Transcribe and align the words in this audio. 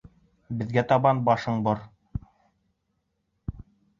Беҙгә 0.61 0.83
табан 0.91 1.19
башың 1.27 1.59
бор! 1.67 1.83